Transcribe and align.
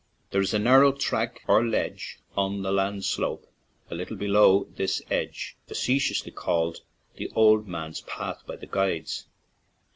There 0.31 0.41
is 0.41 0.51
a 0.51 0.57
narrow 0.57 0.93
track 0.93 1.43
or 1.47 1.63
ledge 1.63 2.17
on 2.35 2.63
the 2.63 2.71
land 2.71 3.05
slope 3.05 3.45
a 3.91 3.93
little 3.93 4.17
below 4.17 4.63
this 4.75 4.99
edge, 5.11 5.57
face 5.67 5.85
tiously 5.85 6.33
called 6.33 6.79
"The 7.17 7.29
Old 7.35 7.67
Man's 7.67 8.01
Path" 8.01 8.41
by 8.47 8.55
the 8.55 8.65
guides. 8.65 9.27